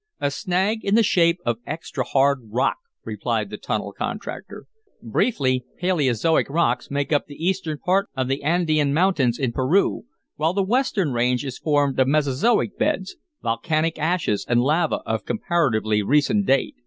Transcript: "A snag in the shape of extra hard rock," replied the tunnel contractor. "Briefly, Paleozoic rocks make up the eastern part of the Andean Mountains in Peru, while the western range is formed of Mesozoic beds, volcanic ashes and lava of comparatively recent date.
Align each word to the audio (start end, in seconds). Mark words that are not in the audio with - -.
"A 0.19 0.31
snag 0.31 0.83
in 0.83 0.95
the 0.95 1.03
shape 1.03 1.37
of 1.45 1.59
extra 1.63 2.03
hard 2.03 2.39
rock," 2.49 2.77
replied 3.05 3.51
the 3.51 3.57
tunnel 3.57 3.93
contractor. 3.93 4.65
"Briefly, 5.03 5.63
Paleozoic 5.79 6.49
rocks 6.49 6.89
make 6.89 7.13
up 7.13 7.27
the 7.27 7.35
eastern 7.45 7.77
part 7.77 8.09
of 8.17 8.27
the 8.27 8.41
Andean 8.41 8.95
Mountains 8.95 9.37
in 9.37 9.51
Peru, 9.51 10.05
while 10.37 10.53
the 10.53 10.63
western 10.63 11.11
range 11.11 11.45
is 11.45 11.59
formed 11.59 11.99
of 11.99 12.07
Mesozoic 12.07 12.79
beds, 12.79 13.15
volcanic 13.43 13.99
ashes 13.99 14.43
and 14.49 14.61
lava 14.63 15.01
of 15.05 15.23
comparatively 15.23 16.01
recent 16.01 16.47
date. 16.47 16.75